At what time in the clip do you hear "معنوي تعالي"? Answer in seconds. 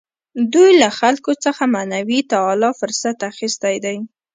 1.75-2.69